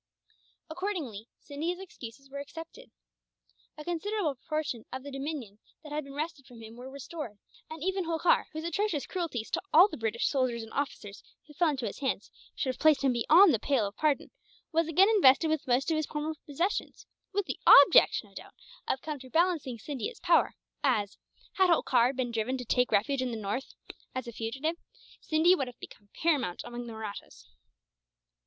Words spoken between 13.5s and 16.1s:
the pale of pardon, was again invested with most of his